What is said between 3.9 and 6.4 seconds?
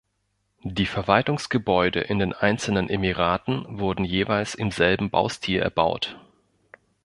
jeweils im selben Baustil erbaut.